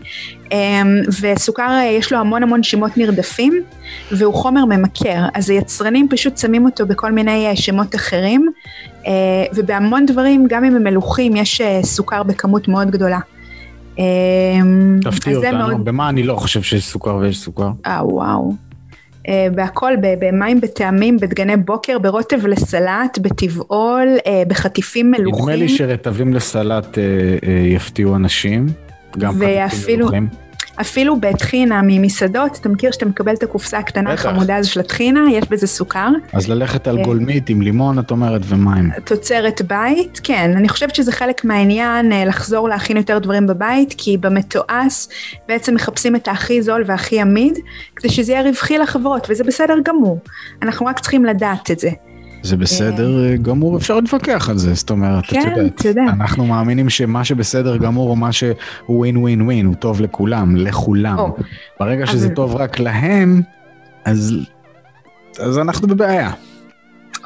[1.21, 3.63] וסוכר יש לו המון המון שמות נרדפים,
[4.11, 8.49] והוא חומר ממכר, אז היצרנים פשוט שמים אותו בכל מיני שמות אחרים,
[9.07, 9.11] אה,
[9.55, 13.19] ובהמון דברים, גם אם הם מלוכים, יש אה, סוכר בכמות מאוד גדולה.
[13.99, 14.03] אה,
[15.01, 15.85] תפתיע אותנו, מאוד...
[15.85, 17.69] במה אני לא חושב שיש סוכר ויש סוכר?
[17.85, 18.53] אה, וואו.
[19.55, 24.07] בהכל, במים בטעמים, בדגני בוקר, ברוטב לסלט, בטבעול,
[24.47, 25.43] בחטיפים מלוכים.
[25.43, 26.97] נדמה לי שרטבים לסלט
[27.65, 28.65] יפתיעו אנשים,
[29.17, 29.33] גם
[29.69, 30.27] חטיפים מלוכים.
[30.81, 35.43] אפילו בטחינה ממסעדות, אתה מכיר שאתה מקבל את הקופסה הקטנה החמודה הזו של הטחינה, יש
[35.49, 36.09] בזה סוכר.
[36.33, 38.91] אז ללכת על גולמית עם לימון, את אומרת, ומים.
[39.05, 45.07] תוצרת בית, כן, אני חושבת שזה חלק מהעניין לחזור להכין יותר דברים בבית, כי במתועש
[45.47, 47.57] בעצם מחפשים את הכי זול והכי עמיד,
[47.95, 50.19] כדי שזה יהיה רווחי לחברות, וזה בסדר גמור.
[50.61, 51.89] אנחנו רק צריכים לדעת את זה.
[52.43, 56.01] זה בסדר אה, גמור, אפשר להתווכח על זה, זאת אומרת, כן, את יודעת, יודע.
[56.01, 58.55] אנחנו מאמינים שמה שבסדר גמור או מה שהוא
[58.89, 61.19] ווין ווין ווין, הוא טוב לכולם, לכולם.
[61.19, 61.35] או,
[61.79, 62.35] ברגע שזה אבל...
[62.35, 63.41] טוב רק להם,
[64.05, 64.35] אז,
[65.39, 66.31] אז אנחנו בבעיה.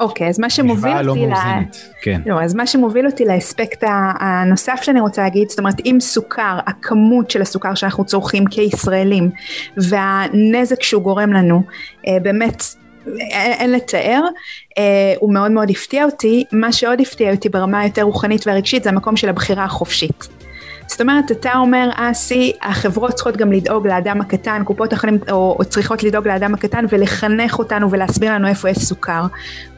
[0.00, 1.62] אוקיי, אז מה שמוביל לא אותי, לא ל...
[2.02, 2.20] כן.
[2.26, 3.84] לא, אז מה שמוביל אותי לאספקט
[4.20, 9.30] הנוסף שאני רוצה להגיד, זאת אומרת אם סוכר, הכמות של הסוכר שאנחנו צורכים כישראלים
[9.76, 11.62] והנזק שהוא גורם לנו,
[12.08, 12.62] אה, באמת
[13.30, 14.20] אין, לתאר,
[14.78, 18.90] אה, הוא מאוד מאוד הפתיע אותי, מה שעוד הפתיע אותי ברמה היותר רוחנית והרגשית זה
[18.90, 20.28] המקום של הבחירה החופשית.
[20.88, 25.64] זאת אומרת, אתה אומר, אסי, החברות צריכות גם לדאוג לאדם הקטן, קופות החולים, או, או
[25.64, 29.22] צריכות לדאוג לאדם הקטן ולחנך אותנו ולהסביר לנו איפה יש סוכר.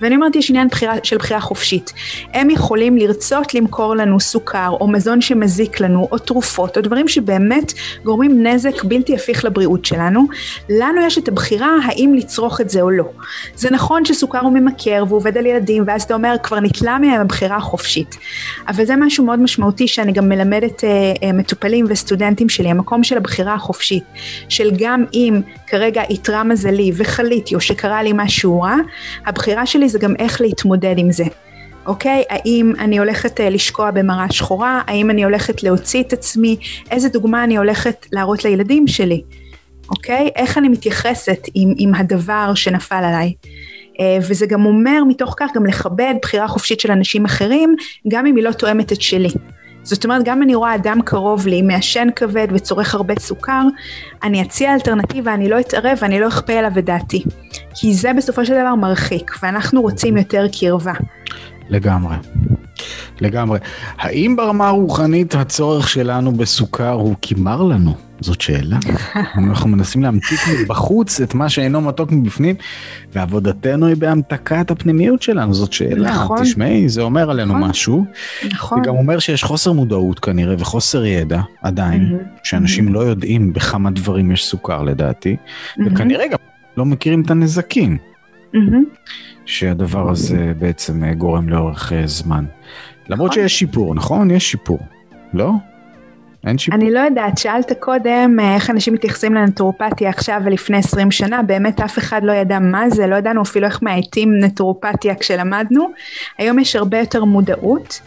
[0.01, 1.93] ואני אומרת, יש עניין בחירה, של בחירה חופשית.
[2.35, 7.73] הם יכולים לרצות למכור לנו סוכר, או מזון שמזיק לנו, או תרופות, או דברים שבאמת
[8.05, 10.27] גורמים נזק בלתי הפיך לבריאות שלנו.
[10.69, 13.05] לנו יש את הבחירה האם לצרוך את זה או לא.
[13.55, 17.21] זה נכון שסוכר הוא ממכר והוא עובד על ילדים, ואז אתה אומר, כבר נתלה מהם
[17.21, 18.17] הבחירה החופשית.
[18.69, 21.00] אבל זה משהו מאוד משמעותי שאני גם מלמדת אה,
[21.35, 24.05] מטופלים וסטודנטים שלי, המקום של הבחירה החופשית,
[24.49, 28.77] של גם אם כרגע איתרע מזלי וחליתי או שקרה לי משהו רע,
[29.27, 31.25] הבחירה שלי זה גם איך להתמודד עם זה.
[31.87, 32.23] אוקיי?
[32.29, 34.83] האם אני הולכת אה, לשקוע במראה שחורה?
[34.87, 36.57] האם אני הולכת להוציא את עצמי?
[36.91, 39.23] איזה דוגמה אני הולכת להראות לילדים שלי?
[39.91, 40.31] אוקיי?
[40.37, 43.33] איך אני מתייחסת עם, עם הדבר שנפל עליי?
[44.01, 47.75] אה, וזה גם אומר מתוך כך גם לכבד בחירה חופשית של אנשים אחרים,
[48.09, 49.31] גם אם היא לא תואמת את שלי.
[49.83, 53.63] זאת אומרת, גם אני רואה אדם קרוב לי, מעשן כבד וצורך הרבה סוכר,
[54.23, 57.25] אני אציע אלטרנטיבה, אני לא אתערב ואני לא אכפה עליו את דעתי.
[57.75, 60.93] כי זה בסופו של דבר מרחיק, ואנחנו רוצים יותר קרבה.
[61.69, 62.17] לגמרי.
[63.21, 63.59] לגמרי.
[63.99, 68.10] האם ברמה הרוחנית הצורך שלנו בסוכר הוא קימר לנו?
[68.21, 68.79] זאת שאלה.
[69.39, 72.55] אנחנו מנסים להמתיק מבחוץ את מה שאינו מתוק מבפנים,
[73.13, 76.11] ועבודתנו היא בהמתקת הפנימיות שלנו, זאת שאלה.
[76.11, 76.43] נכון.
[76.43, 77.69] תשמעי, זה אומר עלינו נכון.
[77.71, 78.05] משהו.
[78.53, 78.81] נכון.
[78.81, 82.39] וגם אומר שיש חוסר מודעות כנראה וחוסר ידע עדיין, mm-hmm.
[82.45, 82.93] שאנשים mm-hmm.
[82.93, 85.83] לא יודעים בכמה דברים יש סוכר לדעתי, mm-hmm.
[85.87, 86.39] וכנראה גם
[86.77, 87.99] לא מכירים את הנזקים.
[89.47, 92.45] שהדבר הזה בעצם אה, גורם לאורך אה, זמן.
[93.09, 93.43] למרות נכון.
[93.43, 94.31] שיש שיפור, נכון?
[94.31, 94.79] יש שיפור,
[95.33, 95.53] לא?
[96.47, 96.81] אין שיפור.
[96.81, 101.81] אני לא יודעת, שאלת קודם אה, איך אנשים מתייחסים לנטורופתיה עכשיו ולפני 20 שנה, באמת
[101.81, 105.91] אף אחד לא ידע מה זה, לא ידענו אפילו איך מאייתים נטורופתיה כשלמדנו.
[106.39, 108.01] היום יש הרבה יותר מודעות.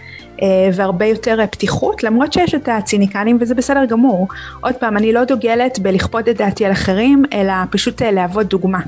[0.74, 4.28] והרבה יותר פתיחות, למרות שיש את הציניקנים וזה בסדר גמור.
[4.62, 8.80] עוד פעם, אני לא דוגלת בלכפות את דעתי על אחרים, אלא פשוט להוות דוגמה.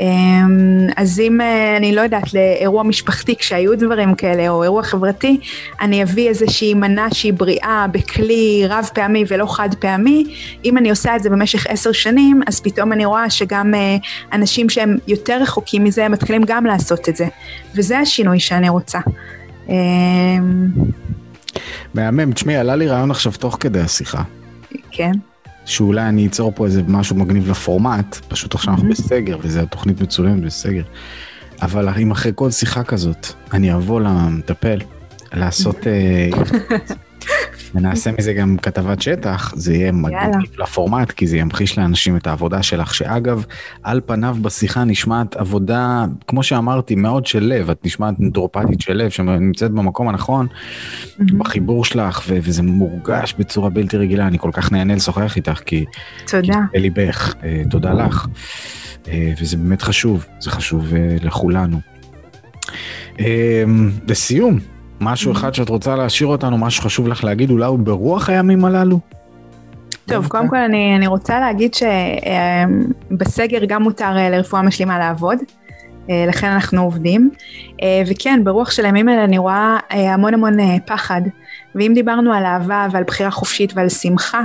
[0.00, 5.40] אמ, אז אם אה, אני לא יודעת לאירוע משפחתי כשהיו דברים כאלה או אירוע חברתי
[5.80, 10.24] אני אביא איזושהי מנה שהיא בריאה בכלי רב פעמי ולא חד פעמי
[10.64, 13.96] אם אני עושה את זה במשך עשר שנים אז פתאום אני רואה שגם אה,
[14.32, 17.26] אנשים שהם יותר רחוקים מזה מתחילים גם לעשות את זה
[17.74, 18.98] וזה השינוי שאני רוצה.
[19.68, 20.68] אמ,
[21.94, 24.22] מהמם, תשמעי עלה לי רעיון עכשיו תוך כדי השיחה.
[24.90, 25.12] כן.
[25.66, 30.42] שאולי אני אצור פה איזה משהו מגניב לפורמט, פשוט עכשיו אנחנו בסגר, וזו תוכנית מצולמת
[30.42, 30.82] בסגר.
[31.62, 34.78] אבל אם אחרי כל שיחה כזאת, אני אבוא למטפל
[35.32, 36.28] לעשות אה,
[37.76, 42.62] ונעשה מזה גם כתבת שטח, זה יהיה מגניב לפורמט, כי זה ימחיש לאנשים את העבודה
[42.62, 43.44] שלך, שאגב,
[43.82, 49.10] על פניו בשיחה נשמעת עבודה, כמו שאמרתי, מאוד של לב, את נשמעת נטרופטית של לב,
[49.10, 50.46] שנמצאת במקום הנכון,
[51.18, 55.84] בחיבור שלך, וזה מורגש בצורה בלתי רגילה, אני כל כך נהנה לשוחח איתך, כי...
[56.26, 56.60] תודה.
[56.72, 58.26] כי ליבך, אה, תודה לך.
[59.08, 61.80] אה, וזה באמת חשוב, זה חשוב אה, לכולנו.
[64.08, 64.58] לסיום,
[65.00, 69.00] משהו אחד שאת רוצה להשאיר אותנו, משהו חשוב לך להגיד, אולי הוא ברוח הימים הללו?
[70.06, 75.38] טוב, קודם כל אני, אני רוצה להגיד שבסגר גם מותר אה, לרפואה משלימה לעבוד,
[76.10, 77.30] אה, לכן אנחנו עובדים.
[77.82, 80.56] אה, וכן, ברוח של הימים האלה אני רואה המון המון
[80.86, 81.22] פחד.
[81.76, 84.44] ואם דיברנו על אהבה ועל בחירה חופשית ועל שמחה, אה,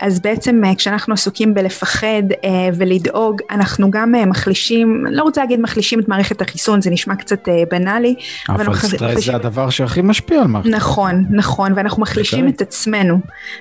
[0.00, 6.00] אז בעצם אה, כשאנחנו עסוקים בלפחד אה, ולדאוג, אנחנו גם מחלישים, לא רוצה להגיד מחלישים
[6.00, 8.14] את מערכת החיסון, זה נשמע קצת בנאלי.
[8.48, 9.20] אבל סטרס מחלישים...
[9.20, 13.18] זה הדבר שהכי משפיע על מערכת נכון, נכון, ואנחנו מחלישים את עצמנו.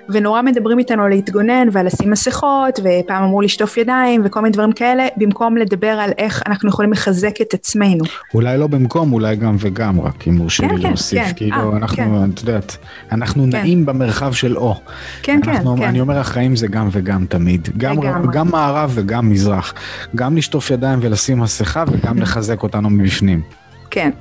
[0.10, 4.72] ונורא מדברים איתנו על להתגונן ועל לשים מסכות, ופעם אמרו לשטוף ידיים וכל מיני דברים
[4.72, 8.04] כאלה, במקום לדבר על איך אנחנו יכולים לחזק את עצמנו.
[8.34, 11.24] אולי לא במקום, אולי גם וגם רק, אם מורשה כן, לי כן, להוסיף.
[11.28, 12.26] כן, כאילו, 아, אנחנו.
[12.34, 12.78] את יודעת,
[13.12, 13.44] אנחנו.
[13.46, 14.76] נעים במרחב של או.
[15.24, 15.93] כן, כן, כן.
[15.94, 17.70] אני אומר החיים זה גם וגם תמיד.
[17.78, 17.96] גם,
[18.34, 19.74] גם מערב וגם מזרח.
[20.16, 23.42] גם לשטוף ידיים ולשים מסכה וגם לחזק אותנו מבפנים.
[23.92, 24.12] כן.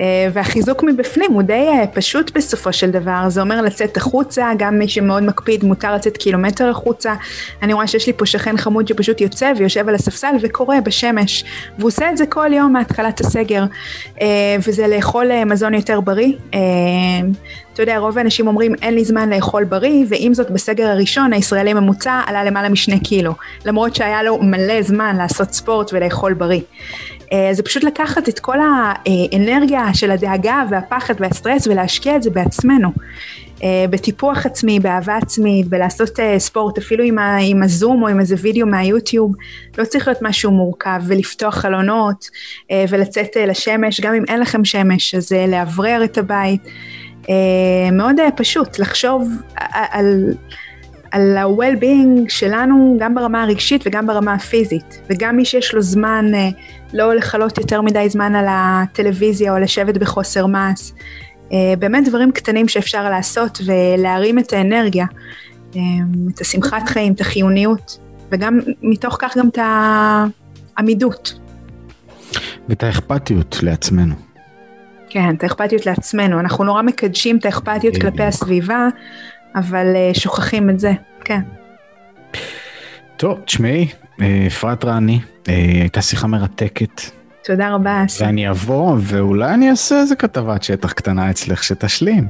[0.00, 4.78] אה, והחיזוק מבפנים הוא די אה, פשוט בסופו של דבר, זה אומר לצאת החוצה, גם
[4.78, 7.14] מי שמאוד מקפיד מותר לצאת קילומטר החוצה.
[7.62, 11.44] אני רואה שיש לי פה שכן חמוד שפשוט יוצא ויושב על הספסל וקורא בשמש,
[11.78, 13.64] והוא עושה את זה כל יום מהתחלת הסגר,
[14.20, 16.32] אה, וזה לאכול מזון יותר בריא.
[17.72, 21.74] אתה יודע, רוב האנשים אומרים אין לי זמן לאכול בריא, ועם זאת בסגר הראשון הישראלי
[21.74, 23.32] ממוצע עלה למעלה משני קילו,
[23.64, 26.60] למרות שהיה לו מלא זמן לעשות ספורט ולאכול בריא.
[27.32, 32.88] אה, זה פשוט לקחת את כל האנרגיה של הדאגה והפחד והסטרס ולהשקיע את זה בעצמנו.
[33.62, 38.20] אה, בטיפוח עצמי, באהבה עצמית, בלעשות אה, ספורט, אפילו עם, ה, עם הזום או עם
[38.20, 39.32] איזה וידאו מהיוטיוב,
[39.78, 42.28] לא צריך להיות משהו מורכב, ולפתוח חלונות
[42.88, 46.60] ולצאת לשמש, גם אם אין לכם שמש, אז לאוורר את הבית.
[47.92, 49.30] מאוד פשוט לחשוב
[49.72, 50.34] על...
[51.10, 56.32] על ה-well-being שלנו גם ברמה הרגשית וגם ברמה הפיזית וגם מי שיש לו זמן
[56.92, 60.92] לא לכלות יותר מדי זמן על הטלוויזיה או לשבת בחוסר מעש.
[61.52, 65.06] אה, באמת דברים קטנים שאפשר לעשות ולהרים את האנרגיה,
[65.76, 65.80] אה,
[66.34, 67.98] את השמחת חיים, את החיוניות,
[68.32, 69.58] וגם מתוך כך גם את
[70.76, 71.38] העמידות.
[72.68, 74.14] ואת האכפתיות לעצמנו.
[75.08, 76.40] כן, את האכפתיות לעצמנו.
[76.40, 78.88] אנחנו נורא מקדשים את האכפתיות כלפי הסביבה,
[79.56, 80.92] אבל אה, שוכחים את זה,
[81.24, 81.40] כן.
[83.16, 83.88] טוב, תשמעי,
[84.46, 87.02] אפרת רני, אה, הייתה שיחה מרתקת.
[87.44, 88.24] תודה רבה, אסי.
[88.24, 92.28] ואני אבוא, ואולי אני אעשה איזה כתבת שטח קטנה אצלך שתשלים.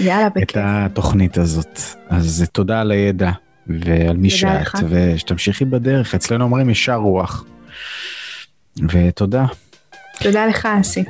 [0.00, 0.50] יאללה, בכיף.
[0.50, 1.80] את התוכנית הזאת.
[2.08, 3.30] אז תודה על הידע,
[3.66, 6.14] ועל מי שאת, ושתמשיכי בדרך.
[6.14, 7.44] אצלנו אומרים ישר רוח.
[8.88, 9.44] ותודה.
[10.18, 11.04] תודה לך, אסי.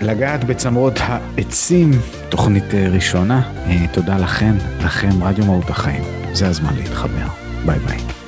[0.00, 1.90] לגעת בצמרות העצים,
[2.28, 3.52] תוכנית אה, ראשונה.
[3.66, 4.54] אה, תודה לכן,
[4.84, 6.04] לכם, רדיו מהות החיים.
[6.32, 7.26] זה הזמן להתחבר.
[7.66, 8.25] ביי ביי.